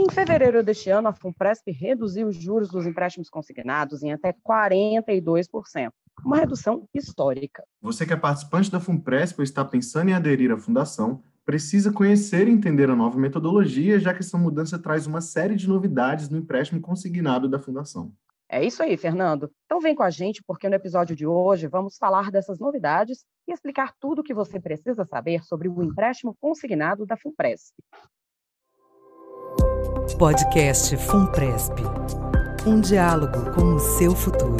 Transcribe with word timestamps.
Em 0.00 0.10
fevereiro 0.10 0.64
deste 0.64 0.88
ano, 0.88 1.08
a 1.08 1.12
FUNPRESP 1.12 1.72
reduziu 1.72 2.28
os 2.28 2.34
juros 2.34 2.70
dos 2.70 2.86
empréstimos 2.86 3.28
consignados 3.28 4.02
em 4.02 4.10
até 4.10 4.32
42%, 4.32 5.90
uma 6.24 6.38
redução 6.38 6.88
histórica. 6.94 7.62
Você 7.82 8.06
que 8.06 8.14
é 8.14 8.16
participante 8.16 8.70
da 8.70 8.80
FUNPRESP 8.80 9.40
ou 9.40 9.44
está 9.44 9.62
pensando 9.62 10.08
em 10.08 10.14
aderir 10.14 10.50
à 10.52 10.56
fundação, 10.56 11.22
precisa 11.44 11.92
conhecer 11.92 12.48
e 12.48 12.50
entender 12.50 12.88
a 12.88 12.96
nova 12.96 13.18
metodologia, 13.18 14.00
já 14.00 14.14
que 14.14 14.20
essa 14.20 14.38
mudança 14.38 14.78
traz 14.78 15.06
uma 15.06 15.20
série 15.20 15.54
de 15.54 15.68
novidades 15.68 16.30
no 16.30 16.38
empréstimo 16.38 16.80
consignado 16.80 17.46
da 17.46 17.58
fundação. 17.58 18.10
É 18.48 18.64
isso 18.64 18.82
aí, 18.82 18.96
Fernando. 18.96 19.50
Então 19.66 19.80
vem 19.80 19.94
com 19.94 20.02
a 20.02 20.08
gente, 20.08 20.42
porque 20.46 20.66
no 20.66 20.76
episódio 20.76 21.14
de 21.14 21.26
hoje 21.26 21.66
vamos 21.66 21.98
falar 21.98 22.30
dessas 22.30 22.58
novidades 22.58 23.22
e 23.46 23.52
explicar 23.52 23.92
tudo 24.00 24.20
o 24.20 24.24
que 24.24 24.32
você 24.32 24.58
precisa 24.58 25.04
saber 25.04 25.44
sobre 25.44 25.68
o 25.68 25.82
empréstimo 25.82 26.34
consignado 26.40 27.04
da 27.04 27.18
FUNPRESP. 27.18 27.74
Podcast 30.18 30.96
FUNPRESP. 30.96 31.82
Um 32.66 32.80
diálogo 32.80 33.52
com 33.54 33.74
o 33.74 33.78
seu 33.78 34.14
futuro. 34.14 34.56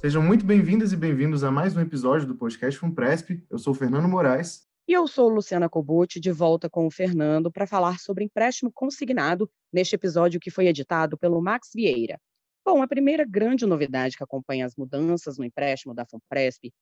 Sejam 0.00 0.22
muito 0.22 0.44
bem-vindas 0.44 0.92
e 0.92 0.96
bem-vindos 0.96 1.44
a 1.44 1.50
mais 1.50 1.76
um 1.76 1.80
episódio 1.80 2.26
do 2.26 2.34
podcast 2.34 2.78
FUNPRESP. 2.80 3.44
Eu 3.48 3.58
sou 3.58 3.72
o 3.72 3.76
Fernando 3.76 4.08
Moraes. 4.08 4.66
E 4.88 4.92
eu 4.92 5.06
sou 5.06 5.28
Luciana 5.28 5.68
Cobucci, 5.68 6.18
de 6.18 6.32
volta 6.32 6.68
com 6.68 6.86
o 6.86 6.90
Fernando 6.90 7.52
para 7.52 7.66
falar 7.66 7.98
sobre 7.98 8.24
empréstimo 8.24 8.72
consignado 8.72 9.50
neste 9.72 9.94
episódio 9.94 10.40
que 10.40 10.50
foi 10.50 10.66
editado 10.66 11.16
pelo 11.16 11.40
Max 11.40 11.70
Vieira. 11.74 12.18
Bom, 12.64 12.82
a 12.82 12.88
primeira 12.88 13.24
grande 13.24 13.64
novidade 13.66 14.16
que 14.16 14.24
acompanha 14.24 14.66
as 14.66 14.74
mudanças 14.76 15.38
no 15.38 15.44
empréstimo 15.44 15.94
da 15.94 16.04
FUNPRESP 16.04 16.72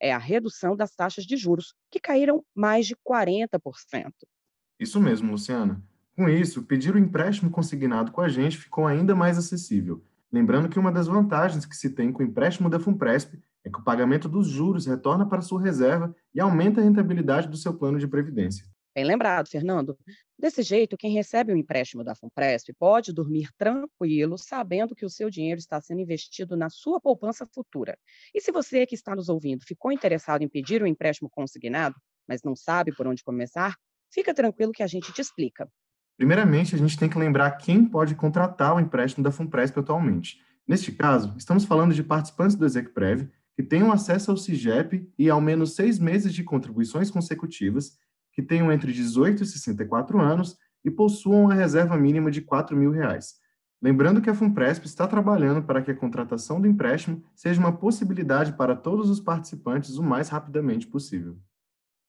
é 0.00 0.12
a 0.12 0.18
redução 0.18 0.76
das 0.76 0.94
taxas 0.94 1.24
de 1.24 1.36
juros, 1.36 1.74
que 1.90 2.00
caíram 2.00 2.44
mais 2.54 2.86
de 2.86 2.94
40%. 2.96 4.12
Isso 4.78 5.00
mesmo, 5.00 5.30
Luciana. 5.30 5.82
Com 6.16 6.28
isso, 6.28 6.62
pedir 6.62 6.94
o 6.94 6.98
empréstimo 6.98 7.50
consignado 7.50 8.12
com 8.12 8.20
a 8.20 8.28
gente 8.28 8.58
ficou 8.58 8.86
ainda 8.86 9.14
mais 9.14 9.38
acessível. 9.38 10.02
Lembrando 10.32 10.68
que 10.68 10.78
uma 10.78 10.92
das 10.92 11.06
vantagens 11.06 11.64
que 11.64 11.76
se 11.76 11.90
tem 11.90 12.12
com 12.12 12.22
o 12.22 12.26
empréstimo 12.26 12.68
da 12.68 12.78
FUNPRESP 12.78 13.40
é 13.64 13.70
que 13.70 13.78
o 13.78 13.84
pagamento 13.84 14.28
dos 14.28 14.46
juros 14.46 14.86
retorna 14.86 15.26
para 15.26 15.40
sua 15.40 15.60
reserva 15.60 16.14
e 16.34 16.40
aumenta 16.40 16.80
a 16.80 16.84
rentabilidade 16.84 17.48
do 17.48 17.56
seu 17.56 17.72
plano 17.74 17.98
de 17.98 18.06
previdência. 18.06 18.64
Bem 18.94 19.04
lembrado, 19.04 19.48
Fernando. 19.48 19.96
Desse 20.38 20.62
jeito, 20.62 20.96
quem 20.96 21.12
recebe 21.12 21.52
o 21.52 21.54
um 21.54 21.58
empréstimo 21.58 22.02
da 22.02 22.14
FUNPRESP 22.14 22.72
pode 22.74 23.12
dormir 23.12 23.48
tranquilo, 23.56 24.36
sabendo 24.38 24.94
que 24.94 25.04
o 25.04 25.10
seu 25.10 25.30
dinheiro 25.30 25.58
está 25.58 25.80
sendo 25.80 26.00
investido 26.00 26.56
na 26.56 26.70
sua 26.70 27.00
poupança 27.00 27.46
futura. 27.46 27.98
E 28.34 28.40
se 28.40 28.50
você 28.50 28.86
que 28.86 28.94
está 28.94 29.14
nos 29.14 29.28
ouvindo 29.28 29.64
ficou 29.64 29.92
interessado 29.92 30.42
em 30.42 30.48
pedir 30.48 30.82
um 30.82 30.86
empréstimo 30.86 31.28
consignado, 31.30 31.96
mas 32.26 32.42
não 32.42 32.54
sabe 32.54 32.94
por 32.94 33.06
onde 33.06 33.22
começar, 33.22 33.76
fica 34.12 34.34
tranquilo 34.34 34.72
que 34.72 34.82
a 34.82 34.86
gente 34.86 35.12
te 35.12 35.20
explica. 35.20 35.68
Primeiramente, 36.16 36.74
a 36.74 36.78
gente 36.78 36.98
tem 36.98 37.08
que 37.08 37.18
lembrar 37.18 37.52
quem 37.52 37.84
pode 37.84 38.14
contratar 38.14 38.74
o 38.74 38.80
empréstimo 38.80 39.22
da 39.22 39.30
FUNPRESP 39.30 39.78
atualmente. 39.78 40.40
Neste 40.66 40.92
caso, 40.92 41.34
estamos 41.38 41.64
falando 41.64 41.94
de 41.94 42.02
participantes 42.02 42.56
do 42.56 42.66
Execprev 42.66 43.28
que 43.54 43.62
tenham 43.62 43.90
acesso 43.90 44.30
ao 44.30 44.36
CIGEP 44.36 45.12
e 45.18 45.30
ao 45.30 45.40
menos 45.40 45.74
seis 45.74 45.98
meses 45.98 46.32
de 46.32 46.44
contribuições 46.44 47.10
consecutivas 47.10 47.96
que 48.38 48.42
tenham 48.44 48.70
entre 48.70 48.92
18 48.92 49.42
e 49.42 49.46
64 49.46 50.20
anos 50.20 50.56
e 50.84 50.90
possuam 50.92 51.50
a 51.50 51.54
reserva 51.54 51.96
mínima 51.96 52.30
de 52.30 52.40
4 52.40 52.76
mil 52.76 52.92
reais. 52.92 53.34
Lembrando 53.82 54.22
que 54.22 54.30
a 54.30 54.34
FUNPRESP 54.34 54.86
está 54.86 55.08
trabalhando 55.08 55.60
para 55.60 55.82
que 55.82 55.90
a 55.90 55.96
contratação 55.96 56.60
do 56.60 56.68
empréstimo 56.68 57.24
seja 57.34 57.58
uma 57.58 57.76
possibilidade 57.76 58.52
para 58.52 58.76
todos 58.76 59.10
os 59.10 59.18
participantes 59.18 59.96
o 59.96 60.04
mais 60.04 60.28
rapidamente 60.28 60.86
possível. 60.86 61.36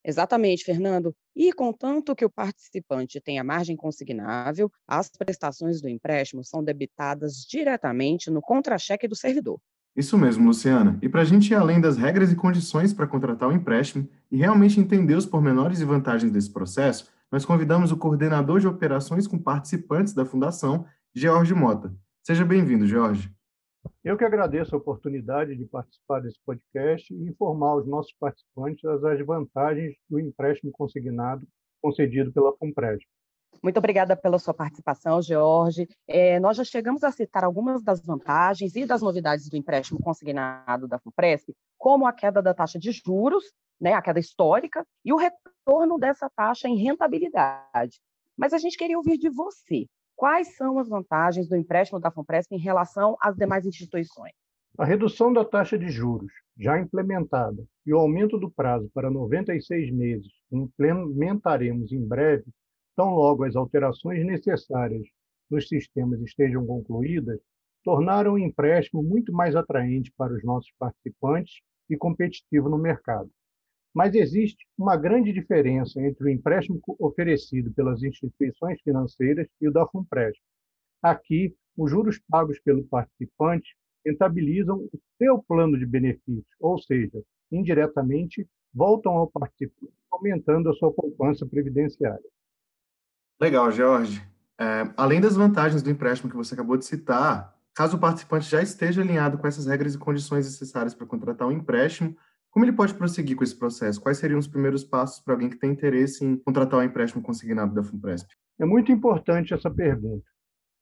Exatamente, 0.06 0.64
Fernando. 0.64 1.16
E 1.36 1.52
contanto 1.52 2.16
que 2.16 2.26
o 2.26 2.30
participante 2.30 3.20
tenha 3.20 3.44
margem 3.44 3.76
consignável, 3.76 4.72
as 4.88 5.10
prestações 5.10 5.82
do 5.82 5.90
empréstimo 5.90 6.44
são 6.44 6.64
debitadas 6.64 7.38
diretamente 7.38 8.30
no 8.30 8.40
contra-cheque 8.40 9.08
do 9.08 9.16
servidor. 9.16 9.60
Isso 9.96 10.18
mesmo, 10.18 10.46
Luciana. 10.46 10.98
E 11.02 11.10
para 11.10 11.22
a 11.22 11.26
gente 11.26 11.52
ir 11.52 11.56
além 11.56 11.82
das 11.82 11.98
regras 11.98 12.32
e 12.32 12.36
condições 12.36 12.94
para 12.94 13.08
contratar 13.08 13.50
o 13.50 13.54
empréstimo 13.54 14.08
e 14.32 14.38
realmente 14.38 14.80
entender 14.80 15.16
os 15.16 15.26
pormenores 15.26 15.82
e 15.82 15.86
vantagens 15.86 16.32
desse 16.32 16.52
processo, 16.52 17.12
nós 17.32 17.46
convidamos 17.46 17.92
o 17.92 17.98
coordenador 17.98 18.60
de 18.60 18.68
operações 18.68 19.28
com 19.28 19.38
participantes 19.38 20.14
da 20.14 20.26
Fundação, 20.26 20.86
George 21.14 21.54
Mota. 21.54 21.94
Seja 22.24 22.46
bem-vindo, 22.46 22.88
George. 22.88 23.32
Eu 24.04 24.18
que 24.18 24.24
agradeço 24.24 24.76
a 24.76 24.78
oportunidade 24.78 25.56
de 25.56 25.66
participar 25.66 26.20
desse 26.22 26.40
podcast 26.46 27.14
e 27.14 27.28
informar 27.28 27.76
os 27.76 27.88
nossos 27.88 28.14
participantes 28.20 28.82
das 28.84 29.26
vantagens 29.26 29.96
do 30.10 30.20
empréstimo 30.20 30.72
consignado 30.72 31.48
concedido 31.82 32.32
pela 32.32 32.56
FUNPRESP. 32.58 33.08
Muito 33.62 33.78
obrigada 33.78 34.16
pela 34.16 34.40
sua 34.40 34.54
participação, 34.54 35.22
George. 35.22 35.88
É, 36.08 36.40
nós 36.40 36.56
já 36.58 36.64
chegamos 36.64 37.04
a 37.04 37.12
citar 37.12 37.44
algumas 37.44 37.84
das 37.84 38.02
vantagens 38.02 38.76
e 38.76 38.86
das 38.86 39.02
novidades 39.02 39.50
do 39.50 39.58
empréstimo 39.58 40.00
consignado 40.02 40.88
da 40.88 40.98
FUNPRESP, 40.98 41.54
como 41.78 42.08
a 42.08 42.14
queda 42.14 42.42
da 42.42 42.54
taxa 42.54 42.80
de 42.80 42.92
juros, 42.92 43.44
né, 43.80 43.94
a 43.94 44.02
queda 44.02 44.20
histórica, 44.20 44.86
e 45.04 45.12
o 45.12 45.18
retorno 45.18 45.98
dessa 45.98 46.30
taxa 46.30 46.70
em 46.70 46.78
rentabilidade. 46.78 48.00
Mas 48.38 48.54
a 48.54 48.58
gente 48.58 48.78
queria 48.78 48.98
ouvir 48.98 49.18
de 49.18 49.30
você. 49.30 49.86
Quais 50.16 50.56
são 50.56 50.80
as 50.80 50.88
vantagens 50.88 51.48
do 51.48 51.56
empréstimo 51.56 52.00
da 52.00 52.12
FUNPRESP 52.12 52.56
em 52.56 52.60
relação 52.60 53.18
às 53.22 53.36
demais 53.36 53.66
instituições? 53.66 54.34
A 54.78 54.86
redução 54.86 55.34
da 55.34 55.44
taxa 55.44 55.78
de 55.78 55.90
juros, 55.90 56.32
já 56.58 56.80
implementada, 56.80 57.62
e 57.86 57.94
o 57.94 57.98
aumento 57.98 58.38
do 58.38 58.50
prazo 58.50 58.90
para 58.94 59.10
96 59.10 59.92
meses, 59.92 60.32
implementaremos 60.52 61.92
em 61.92 62.06
breve, 62.06 62.46
Tão 63.00 63.12
logo 63.12 63.46
as 63.46 63.56
alterações 63.56 64.26
necessárias 64.26 65.08
nos 65.50 65.70
sistemas 65.70 66.20
estejam 66.20 66.68
concluídas, 66.68 67.40
tornaram 67.82 68.34
o 68.34 68.38
empréstimo 68.38 69.02
muito 69.02 69.32
mais 69.32 69.56
atraente 69.56 70.12
para 70.18 70.34
os 70.34 70.44
nossos 70.44 70.70
participantes 70.78 71.62
e 71.90 71.96
competitivo 71.96 72.68
no 72.68 72.78
mercado. 72.78 73.32
Mas 73.94 74.14
existe 74.16 74.68
uma 74.78 74.98
grande 74.98 75.32
diferença 75.32 76.02
entre 76.02 76.26
o 76.26 76.30
empréstimo 76.30 76.82
oferecido 77.00 77.72
pelas 77.72 78.04
instituições 78.04 78.82
financeiras 78.82 79.48
e 79.62 79.70
o 79.70 79.72
da 79.72 79.88
FUNPRESP. 79.88 80.44
Aqui, 81.02 81.56
os 81.78 81.90
juros 81.90 82.20
pagos 82.28 82.60
pelo 82.60 82.84
participante 82.84 83.78
rentabilizam 84.06 84.78
o 84.78 85.00
seu 85.18 85.42
plano 85.44 85.80
de 85.80 85.86
benefícios, 85.86 86.54
ou 86.60 86.78
seja, 86.78 87.24
indiretamente 87.50 88.46
voltam 88.74 89.14
ao 89.14 89.32
participante, 89.32 89.94
aumentando 90.12 90.70
a 90.70 90.74
sua 90.74 90.92
poupança 90.92 91.46
previdenciária. 91.46 92.30
Legal, 93.40 93.72
Jorge. 93.72 94.22
É, 94.60 94.92
além 94.98 95.22
das 95.22 95.38
vantagens 95.38 95.82
do 95.82 95.90
empréstimo 95.90 96.30
que 96.30 96.36
você 96.36 96.54
acabou 96.54 96.76
de 96.76 96.84
citar, 96.84 97.56
caso 97.74 97.96
o 97.96 98.00
participante 98.00 98.50
já 98.50 98.62
esteja 98.62 99.02
alinhado 99.02 99.38
com 99.38 99.48
essas 99.48 99.66
regras 99.66 99.96
e 99.96 99.98
condições 99.98 100.46
necessárias 100.46 100.94
para 100.94 101.08
contratar 101.08 101.48
um 101.48 101.52
empréstimo, 101.52 102.18
como 102.52 102.66
ele 102.66 102.74
pode 102.74 102.94
prosseguir 102.96 103.38
com 103.38 103.44
esse 103.44 103.56
processo? 103.56 104.02
Quais 104.02 104.18
seriam 104.18 104.40
os 104.40 104.48
primeiros 104.48 104.84
passos 104.84 105.24
para 105.24 105.34
alguém 105.34 105.50
que 105.50 105.58
tem 105.58 105.72
interesse 105.72 106.26
em 106.26 106.36
contratar 106.36 106.80
um 106.82 106.84
empréstimo 106.84 107.22
consignado 107.22 107.74
da 107.74 107.82
FUNPRESP? 107.82 108.28
É 108.60 108.66
muito 108.66 108.92
importante 108.92 109.54
essa 109.54 109.72
pergunta. 109.72 110.26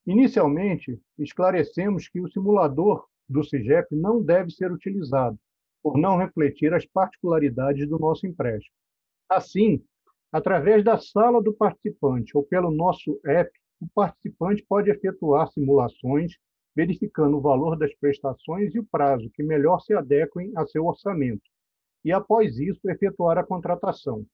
Inicialmente, 0.07 1.00
esclarecemos 1.19 2.07
que 2.07 2.19
o 2.19 2.31
simulador 2.31 3.06
do 3.29 3.44
CIGEP 3.44 3.95
não 3.95 4.24
deve 4.24 4.50
ser 4.50 4.72
utilizado, 4.72 5.38
por 5.84 5.97
não 5.97 6.18
refletir 6.18 6.74
as 6.74 6.85
particularidades 6.85 7.88
do 7.88 8.00
nosso 8.00 8.25
empréstimo. 8.25 8.74
Assim, 9.29 9.84
Através 10.31 10.83
da 10.83 10.97
sala 10.97 11.41
do 11.41 11.53
participante 11.53 12.35
ou 12.35 12.43
pelo 12.43 12.69
nosso 12.69 13.19
app, 13.25 13.49
o 13.79 13.88
participante 13.93 14.65
pode 14.67 14.89
efetuar 14.89 15.47
simulações, 15.51 16.33
verificando 16.75 17.38
o 17.38 17.41
valor 17.41 17.77
das 17.77 17.95
prestações 17.95 18.73
e 18.75 18.79
o 18.79 18.85
prazo 18.85 19.29
que 19.33 19.43
melhor 19.43 19.79
se 19.79 19.93
adequem 19.93 20.51
a 20.55 20.65
seu 20.65 20.85
orçamento, 20.85 21.43
e 22.03 22.11
após 22.11 22.59
isso 22.59 22.89
efetuar 22.89 23.38
a 23.38 23.43
contratação. 23.43 24.25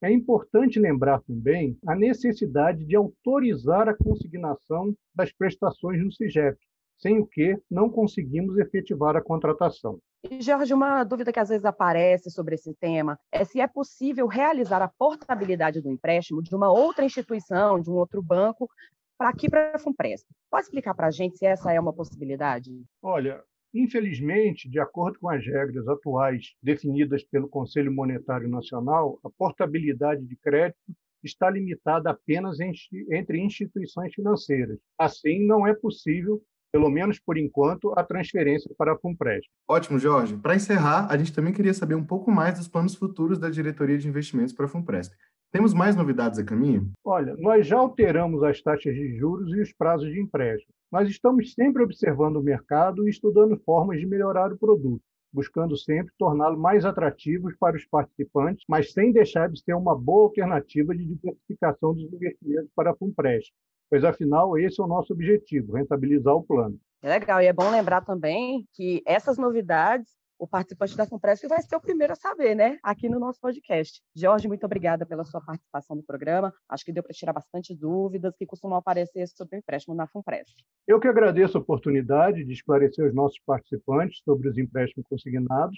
É 0.00 0.10
importante 0.10 0.78
lembrar 0.78 1.20
também 1.22 1.76
a 1.86 1.94
necessidade 1.94 2.84
de 2.84 2.94
autorizar 2.94 3.88
a 3.88 3.96
consignação 3.96 4.94
das 5.12 5.32
prestações 5.32 6.02
no 6.02 6.12
CIGEP, 6.12 6.56
sem 6.96 7.18
o 7.18 7.26
que 7.26 7.56
não 7.70 7.90
conseguimos 7.90 8.56
efetivar 8.58 9.16
a 9.16 9.22
contratação. 9.22 10.00
E, 10.24 10.42
Jorge, 10.42 10.74
uma 10.74 11.04
dúvida 11.04 11.32
que 11.32 11.38
às 11.38 11.48
vezes 11.48 11.64
aparece 11.64 12.30
sobre 12.30 12.56
esse 12.56 12.74
tema 12.74 13.18
é 13.30 13.44
se 13.44 13.60
é 13.60 13.68
possível 13.68 14.26
realizar 14.26 14.82
a 14.82 14.88
portabilidade 14.88 15.80
do 15.80 15.88
empréstimo 15.88 16.42
de 16.42 16.54
uma 16.54 16.72
outra 16.72 17.04
instituição, 17.04 17.80
de 17.80 17.88
um 17.88 17.94
outro 17.94 18.20
banco, 18.20 18.68
para 19.16 19.30
aqui 19.30 19.48
para 19.48 19.76
a 19.76 19.78
FUNPRESP. 19.78 20.28
Pode 20.50 20.64
explicar 20.64 20.94
para 20.94 21.06
a 21.06 21.10
gente 21.10 21.38
se 21.38 21.46
essa 21.46 21.72
é 21.72 21.78
uma 21.78 21.92
possibilidade? 21.92 22.70
Olha, 23.00 23.42
infelizmente, 23.72 24.68
de 24.68 24.80
acordo 24.80 25.20
com 25.20 25.28
as 25.28 25.44
regras 25.44 25.86
atuais 25.86 26.54
definidas 26.62 27.22
pelo 27.24 27.48
Conselho 27.48 27.92
Monetário 27.92 28.48
Nacional, 28.48 29.20
a 29.24 29.30
portabilidade 29.30 30.24
de 30.24 30.36
crédito 30.36 30.78
está 31.22 31.50
limitada 31.50 32.10
apenas 32.10 32.58
entre 32.60 33.40
instituições 33.40 34.14
financeiras. 34.14 34.78
Assim, 34.96 35.46
não 35.46 35.66
é 35.66 35.74
possível 35.74 36.40
pelo 36.72 36.90
menos 36.90 37.18
por 37.18 37.38
enquanto, 37.38 37.92
a 37.96 38.04
transferência 38.04 38.70
para 38.76 38.92
a 38.92 38.98
FUNPRESP. 38.98 39.48
Ótimo, 39.68 39.98
Jorge. 39.98 40.36
Para 40.36 40.56
encerrar, 40.56 41.06
a 41.10 41.16
gente 41.16 41.32
também 41.32 41.52
queria 41.52 41.74
saber 41.74 41.94
um 41.94 42.04
pouco 42.04 42.30
mais 42.30 42.58
dos 42.58 42.68
planos 42.68 42.94
futuros 42.94 43.38
da 43.38 43.50
Diretoria 43.50 43.98
de 43.98 44.08
Investimentos 44.08 44.52
para 44.52 44.66
a 44.66 44.68
FUNPRESP. 44.68 45.16
Temos 45.50 45.72
mais 45.72 45.96
novidades 45.96 46.38
a 46.38 46.44
caminho? 46.44 46.90
Olha, 47.02 47.34
nós 47.38 47.66
já 47.66 47.78
alteramos 47.78 48.42
as 48.42 48.60
taxas 48.60 48.94
de 48.94 49.16
juros 49.16 49.50
e 49.54 49.60
os 49.62 49.72
prazos 49.72 50.10
de 50.12 50.20
empréstimo. 50.20 50.74
Nós 50.92 51.08
estamos 51.08 51.54
sempre 51.54 51.82
observando 51.82 52.36
o 52.36 52.42
mercado 52.42 53.06
e 53.06 53.10
estudando 53.10 53.58
formas 53.64 53.98
de 53.98 54.06
melhorar 54.06 54.52
o 54.52 54.58
produto, 54.58 55.02
buscando 55.32 55.74
sempre 55.74 56.12
torná-lo 56.18 56.58
mais 56.58 56.84
atrativo 56.84 57.48
para 57.58 57.76
os 57.76 57.86
participantes, 57.86 58.62
mas 58.68 58.92
sem 58.92 59.10
deixar 59.10 59.48
de 59.48 59.58
ser 59.62 59.74
uma 59.74 59.96
boa 59.96 60.24
alternativa 60.24 60.94
de 60.94 61.04
diversificação 61.06 61.94
dos 61.94 62.12
investimentos 62.12 62.70
para 62.74 62.90
a 62.90 62.94
FUNPRESP, 62.94 63.52
pois 63.90 64.04
afinal 64.04 64.58
esse 64.58 64.80
é 64.80 64.84
o 64.84 64.88
nosso 64.88 65.12
objetivo, 65.12 65.74
rentabilizar 65.74 66.34
o 66.34 66.42
plano. 66.42 66.78
É 67.02 67.08
legal, 67.08 67.40
e 67.40 67.46
é 67.46 67.52
bom 67.52 67.70
lembrar 67.70 68.04
também 68.04 68.66
que 68.74 69.02
essas 69.06 69.38
novidades 69.38 70.18
o 70.38 70.46
participante 70.46 70.96
da 70.96 71.06
Compresp 71.06 71.46
vai 71.48 71.60
ser 71.60 71.74
o 71.74 71.80
primeiro 71.80 72.12
a 72.12 72.16
saber, 72.16 72.54
né? 72.54 72.78
Aqui 72.82 73.08
no 73.08 73.18
nosso 73.18 73.40
podcast. 73.40 74.00
Jorge, 74.14 74.46
muito 74.46 74.64
obrigada 74.64 75.04
pela 75.04 75.24
sua 75.24 75.40
participação 75.40 75.96
no 75.96 76.02
programa. 76.02 76.54
Acho 76.68 76.84
que 76.84 76.92
deu 76.92 77.02
para 77.02 77.12
tirar 77.12 77.32
bastante 77.32 77.74
dúvidas 77.74 78.36
que 78.36 78.46
costumam 78.46 78.78
aparecer 78.78 79.26
sobre 79.26 79.56
o 79.56 79.58
empréstimo 79.58 79.96
na 79.96 80.06
Funpresp. 80.06 80.54
Eu 80.86 81.00
que 81.00 81.08
agradeço 81.08 81.58
a 81.58 81.60
oportunidade 81.60 82.44
de 82.44 82.52
esclarecer 82.52 83.04
os 83.04 83.14
nossos 83.14 83.40
participantes 83.44 84.20
sobre 84.24 84.48
os 84.48 84.56
empréstimos 84.56 85.06
consignados 85.08 85.76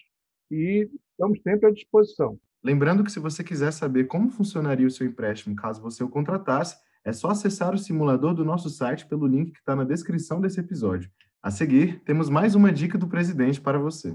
e 0.50 0.88
estamos 1.12 1.40
sempre 1.42 1.68
à 1.68 1.72
disposição. 1.72 2.38
Lembrando 2.62 3.02
que 3.02 3.10
se 3.10 3.18
você 3.18 3.42
quiser 3.42 3.72
saber 3.72 4.04
como 4.04 4.30
funcionaria 4.30 4.86
o 4.86 4.90
seu 4.90 5.06
empréstimo 5.06 5.56
caso 5.56 5.80
você 5.80 6.04
o 6.04 6.10
contratasse, 6.10 6.76
é 7.04 7.12
só 7.12 7.28
acessar 7.28 7.74
o 7.74 7.78
simulador 7.78 8.34
do 8.34 8.44
nosso 8.44 8.68
site 8.68 9.06
pelo 9.06 9.26
link 9.26 9.52
que 9.52 9.58
está 9.58 9.74
na 9.74 9.84
descrição 9.84 10.40
desse 10.40 10.60
episódio. 10.60 11.10
A 11.42 11.50
seguir, 11.50 12.02
temos 12.04 12.28
mais 12.28 12.54
uma 12.54 12.70
dica 12.70 12.98
do 12.98 13.08
presidente 13.08 13.60
para 13.60 13.78
você. 13.78 14.14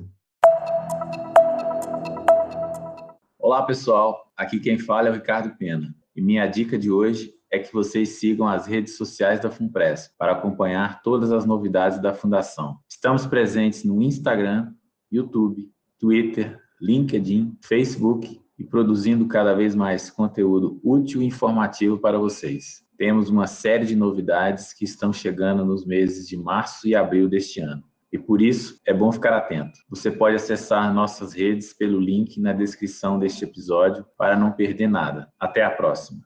Olá, 3.39 3.63
pessoal. 3.63 4.31
Aqui 4.37 4.59
quem 4.59 4.77
fala 4.77 5.07
é 5.07 5.11
o 5.11 5.15
Ricardo 5.15 5.55
Pena. 5.57 5.95
E 6.15 6.21
minha 6.21 6.45
dica 6.45 6.77
de 6.77 6.91
hoje 6.91 7.33
é 7.51 7.59
que 7.59 7.73
vocês 7.73 8.19
sigam 8.19 8.47
as 8.47 8.67
redes 8.67 8.97
sociais 8.97 9.39
da 9.39 9.49
Funpress 9.49 10.11
para 10.17 10.33
acompanhar 10.33 11.01
todas 11.01 11.31
as 11.31 11.45
novidades 11.45 11.99
da 11.99 12.13
Fundação. 12.13 12.77
Estamos 12.87 13.25
presentes 13.25 13.83
no 13.83 14.01
Instagram, 14.01 14.73
YouTube, 15.11 15.71
Twitter, 15.99 16.59
LinkedIn, 16.79 17.57
Facebook 17.63 18.44
e 18.57 18.63
produzindo 18.63 19.27
cada 19.27 19.53
vez 19.53 19.75
mais 19.75 20.09
conteúdo 20.09 20.79
útil 20.83 21.21
e 21.21 21.25
informativo 21.25 21.97
para 21.97 22.17
vocês. 22.17 22.85
Temos 22.97 23.29
uma 23.29 23.47
série 23.47 23.85
de 23.85 23.95
novidades 23.95 24.73
que 24.73 24.85
estão 24.85 25.11
chegando 25.11 25.65
nos 25.65 25.85
meses 25.85 26.27
de 26.27 26.37
março 26.37 26.87
e 26.87 26.95
abril 26.95 27.27
deste 27.27 27.59
ano 27.59 27.83
e 28.15 28.17
por 28.17 28.41
isso 28.41 28.79
é 28.85 28.93
bom 28.93 29.11
ficar 29.11 29.35
atento. 29.35 29.77
Você 29.89 30.09
pode 30.09 30.35
acessar 30.35 30.93
nossas 30.93 31.33
redes 31.33 31.73
pelo 31.73 31.99
link 31.99 32.39
na 32.39 32.53
descrição 32.53 33.19
deste 33.19 33.43
episódio 33.43 34.05
para 34.17 34.37
não 34.37 34.53
perder 34.53 34.87
nada. 34.87 35.29
Até 35.37 35.63
a 35.63 35.69
próxima. 35.69 36.21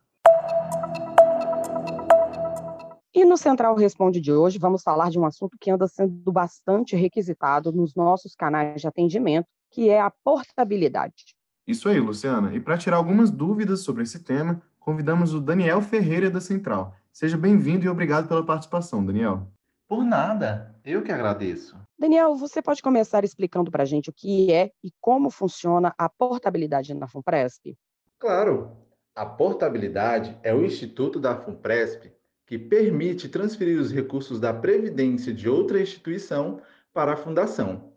E 3.11 3.25
no 3.25 3.35
Central 3.35 3.75
Responde 3.75 4.21
de 4.21 4.31
hoje, 4.31 4.59
vamos 4.59 4.83
falar 4.83 5.09
de 5.09 5.19
um 5.19 5.25
assunto 5.25 5.57
que 5.59 5.71
anda 5.71 5.87
sendo 5.87 6.31
bastante 6.31 6.95
requisitado 6.95 7.71
nos 7.71 7.95
nossos 7.95 8.35
canais 8.35 8.81
de 8.81 8.87
atendimento, 8.87 9.47
que 9.71 9.89
é 9.89 9.99
a 9.99 10.13
portabilidade. 10.23 11.35
Isso 11.69 11.87
aí, 11.87 11.99
Luciana. 11.99 12.55
E 12.55 12.59
para 12.59 12.79
tirar 12.79 12.97
algumas 12.97 13.29
dúvidas 13.29 13.81
sobre 13.81 14.01
esse 14.01 14.23
tema, 14.23 14.59
convidamos 14.79 15.35
o 15.35 15.39
Daniel 15.39 15.83
Ferreira 15.83 16.27
da 16.27 16.41
Central. 16.41 16.95
Seja 17.13 17.37
bem-vindo 17.37 17.85
e 17.85 17.87
obrigado 17.87 18.27
pela 18.27 18.43
participação, 18.43 19.05
Daniel. 19.05 19.47
Por 19.87 20.03
nada, 20.03 20.75
eu 20.83 21.03
que 21.03 21.11
agradeço. 21.11 21.77
Daniel, 21.95 22.33
você 22.33 22.59
pode 22.59 22.81
começar 22.81 23.23
explicando 23.23 23.69
para 23.69 23.83
a 23.83 23.85
gente 23.85 24.09
o 24.09 24.13
que 24.13 24.51
é 24.51 24.71
e 24.83 24.91
como 24.99 25.29
funciona 25.29 25.93
a 25.95 26.09
portabilidade 26.09 26.91
na 26.95 27.07
FUNPRESP? 27.07 27.77
Claro. 28.17 28.71
A 29.15 29.23
portabilidade 29.23 30.35
é 30.41 30.51
o 30.51 30.65
instituto 30.65 31.19
da 31.19 31.35
FUNPRESP 31.35 32.11
que 32.47 32.57
permite 32.57 33.29
transferir 33.29 33.79
os 33.79 33.91
recursos 33.91 34.39
da 34.39 34.51
previdência 34.51 35.31
de 35.31 35.47
outra 35.47 35.79
instituição 35.79 36.59
para 36.91 37.13
a 37.13 37.17
fundação. 37.17 37.88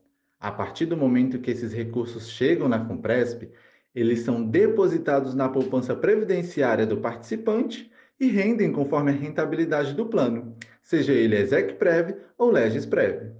A 0.42 0.50
partir 0.50 0.86
do 0.86 0.96
momento 0.96 1.38
que 1.38 1.52
esses 1.52 1.72
recursos 1.72 2.28
chegam 2.28 2.68
na 2.68 2.84
FUNPRESP, 2.84 3.48
eles 3.94 4.22
são 4.22 4.42
depositados 4.42 5.36
na 5.36 5.48
poupança 5.48 5.94
previdenciária 5.94 6.84
do 6.84 6.96
participante 6.96 7.88
e 8.18 8.26
rendem 8.26 8.72
conforme 8.72 9.12
a 9.12 9.14
rentabilidade 9.14 9.94
do 9.94 10.06
plano, 10.06 10.56
seja 10.82 11.12
ele 11.12 11.36
ExecPrev 11.36 12.16
ou 12.36 12.50
LegisPrev. 12.50 13.30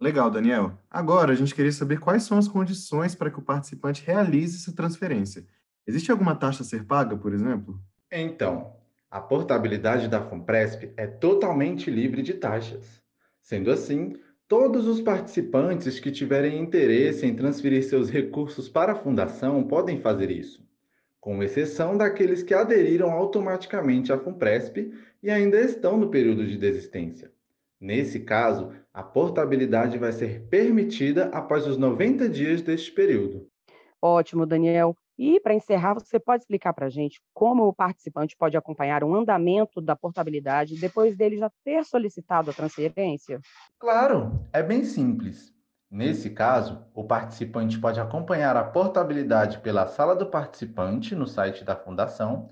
Legal, 0.00 0.30
Daniel. 0.30 0.78
Agora 0.88 1.32
a 1.32 1.34
gente 1.34 1.52
queria 1.52 1.72
saber 1.72 1.98
quais 1.98 2.22
são 2.22 2.38
as 2.38 2.46
condições 2.46 3.16
para 3.16 3.28
que 3.28 3.40
o 3.40 3.42
participante 3.42 4.06
realize 4.06 4.58
essa 4.58 4.72
transferência. 4.72 5.44
Existe 5.84 6.12
alguma 6.12 6.36
taxa 6.36 6.62
a 6.62 6.64
ser 6.64 6.84
paga, 6.84 7.16
por 7.16 7.34
exemplo? 7.34 7.76
Então, 8.08 8.76
a 9.10 9.20
portabilidade 9.20 10.06
da 10.06 10.22
FUNPRESP 10.22 10.92
é 10.96 11.08
totalmente 11.08 11.90
livre 11.90 12.22
de 12.22 12.34
taxas. 12.34 13.02
Sendo 13.40 13.72
assim, 13.72 14.14
todos 14.52 14.86
os 14.86 15.00
participantes 15.00 15.98
que 15.98 16.10
tiverem 16.10 16.60
interesse 16.60 17.24
em 17.24 17.34
transferir 17.34 17.82
seus 17.84 18.10
recursos 18.10 18.68
para 18.68 18.92
a 18.92 18.94
fundação 18.94 19.62
podem 19.64 19.98
fazer 19.98 20.30
isso 20.30 20.62
com 21.18 21.42
exceção 21.42 21.96
daqueles 21.96 22.42
que 22.42 22.52
aderiram 22.52 23.10
automaticamente 23.10 24.12
à 24.12 24.18
FUNPRESP 24.18 24.92
e 25.22 25.30
ainda 25.30 25.58
estão 25.58 25.96
no 25.96 26.10
período 26.10 26.46
de 26.46 26.58
desistência. 26.58 27.32
Nesse 27.80 28.20
caso, 28.20 28.72
a 28.92 29.02
portabilidade 29.02 29.96
vai 29.96 30.12
ser 30.12 30.42
permitida 30.50 31.30
após 31.32 31.66
os 31.66 31.78
90 31.78 32.28
dias 32.28 32.60
deste 32.60 32.92
período. 32.92 33.48
Ótimo, 34.02 34.44
Daniel. 34.44 34.94
E, 35.24 35.38
para 35.38 35.54
encerrar, 35.54 35.94
você 35.94 36.18
pode 36.18 36.42
explicar 36.42 36.72
para 36.72 36.86
a 36.86 36.90
gente 36.90 37.22
como 37.32 37.68
o 37.68 37.72
participante 37.72 38.36
pode 38.36 38.56
acompanhar 38.56 39.04
o 39.04 39.14
andamento 39.14 39.80
da 39.80 39.94
portabilidade 39.94 40.80
depois 40.80 41.16
dele 41.16 41.36
já 41.36 41.48
ter 41.62 41.84
solicitado 41.84 42.50
a 42.50 42.52
transferência? 42.52 43.40
Claro, 43.78 44.44
é 44.52 44.64
bem 44.64 44.82
simples. 44.82 45.54
Nesse 45.88 46.28
caso, 46.30 46.84
o 46.92 47.04
participante 47.04 47.78
pode 47.78 48.00
acompanhar 48.00 48.56
a 48.56 48.64
portabilidade 48.64 49.60
pela 49.60 49.86
sala 49.86 50.16
do 50.16 50.26
participante 50.26 51.14
no 51.14 51.28
site 51.28 51.62
da 51.62 51.76
Fundação, 51.76 52.50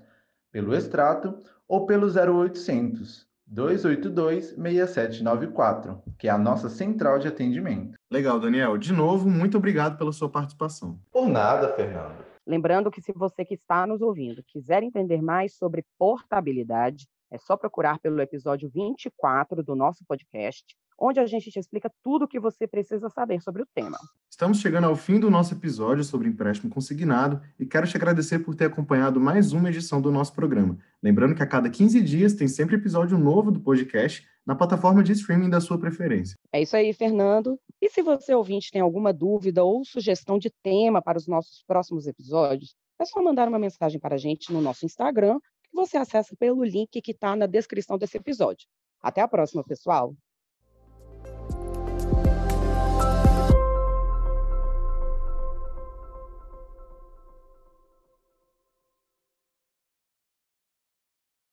pelo 0.49 0.73
extrato 0.73 1.37
ou 1.67 1.85
pelo 1.85 2.07
0800 2.07 3.27
282 3.45 4.51
6794, 4.51 6.01
que 6.17 6.29
é 6.29 6.31
a 6.31 6.37
nossa 6.37 6.69
central 6.69 7.19
de 7.19 7.27
atendimento. 7.27 7.97
Legal, 8.09 8.39
Daniel. 8.39 8.77
De 8.77 8.93
novo, 8.93 9.29
muito 9.29 9.57
obrigado 9.57 9.97
pela 9.97 10.13
sua 10.13 10.29
participação. 10.29 10.97
Por 11.11 11.27
nada, 11.27 11.73
Fernando. 11.73 12.30
Lembrando 12.51 12.91
que 12.91 13.01
se 13.01 13.13
você 13.13 13.45
que 13.45 13.53
está 13.53 13.87
nos 13.87 14.01
ouvindo 14.01 14.43
quiser 14.45 14.83
entender 14.83 15.21
mais 15.21 15.55
sobre 15.55 15.85
portabilidade, 15.97 17.07
é 17.31 17.37
só 17.37 17.55
procurar 17.55 17.97
pelo 17.99 18.19
episódio 18.19 18.69
24 18.69 19.63
do 19.63 19.73
nosso 19.73 20.03
podcast, 20.05 20.65
onde 20.99 21.21
a 21.21 21.25
gente 21.25 21.49
te 21.49 21.57
explica 21.57 21.89
tudo 22.03 22.25
o 22.25 22.27
que 22.27 22.41
você 22.41 22.67
precisa 22.67 23.07
saber 23.09 23.41
sobre 23.41 23.61
o 23.61 23.67
tema. 23.73 23.97
Estamos 24.29 24.59
chegando 24.59 24.85
ao 24.85 24.97
fim 24.97 25.17
do 25.17 25.31
nosso 25.31 25.53
episódio 25.53 26.03
sobre 26.03 26.27
empréstimo 26.27 26.69
consignado 26.69 27.41
e 27.57 27.65
quero 27.65 27.87
te 27.87 27.95
agradecer 27.95 28.39
por 28.39 28.53
ter 28.53 28.65
acompanhado 28.65 29.17
mais 29.17 29.53
uma 29.53 29.69
edição 29.69 30.01
do 30.01 30.11
nosso 30.11 30.33
programa. 30.33 30.77
Lembrando 31.01 31.33
que 31.33 31.43
a 31.43 31.47
cada 31.47 31.69
15 31.69 32.01
dias 32.01 32.33
tem 32.33 32.49
sempre 32.49 32.75
episódio 32.75 33.17
novo 33.17 33.49
do 33.49 33.61
podcast 33.61 34.27
na 34.45 34.55
plataforma 34.55 35.03
de 35.03 35.11
streaming 35.11 35.49
da 35.49 35.61
sua 35.61 35.79
preferência. 35.79 36.35
É 36.51 36.61
isso 36.61 36.75
aí, 36.75 36.93
Fernando. 36.93 37.59
E 37.81 37.89
se 37.89 38.01
você 38.01 38.33
ouvinte 38.33 38.71
tem 38.71 38.81
alguma 38.81 39.13
dúvida 39.13 39.63
ou 39.63 39.83
sugestão 39.85 40.37
de 40.37 40.51
tema 40.63 41.01
para 41.01 41.17
os 41.17 41.27
nossos 41.27 41.63
próximos 41.67 42.07
episódios, 42.07 42.75
é 42.99 43.05
só 43.05 43.21
mandar 43.21 43.47
uma 43.47 43.59
mensagem 43.59 43.99
para 43.99 44.15
a 44.15 44.17
gente 44.17 44.51
no 44.51 44.61
nosso 44.61 44.85
Instagram 44.85 45.39
você 45.73 45.97
acessa 45.97 46.35
pelo 46.37 46.63
link 46.63 47.01
que 47.01 47.11
está 47.11 47.35
na 47.35 47.45
descrição 47.45 47.97
desse 47.97 48.17
episódio. 48.17 48.67
Até 49.01 49.21
a 49.21 49.27
próxima, 49.27 49.63
pessoal! 49.63 50.13